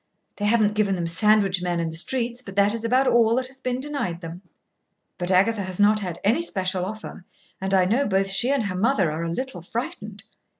They 0.37 0.45
haven't 0.45 0.73
given 0.73 0.95
them 0.95 1.05
sandwich 1.05 1.61
men 1.61 1.79
in 1.79 1.91
the 1.91 1.95
streets, 1.95 2.41
but 2.41 2.55
that 2.55 2.73
is 2.73 2.83
about 2.83 3.05
all 3.05 3.35
that 3.35 3.49
has 3.49 3.61
been 3.61 3.79
denied 3.79 4.19
them. 4.21 4.41
But 5.19 5.29
Agatha 5.29 5.61
has 5.61 5.79
not 5.79 5.99
had 5.99 6.19
any 6.23 6.41
special 6.41 6.85
offer, 6.85 7.23
and 7.61 7.71
I 7.71 7.85
know 7.85 8.07
both 8.07 8.27
she 8.27 8.49
and 8.49 8.63
her 8.63 8.75
mother 8.75 9.11
are 9.11 9.23
a 9.23 9.29
little 9.29 9.61
frightened. 9.61 10.23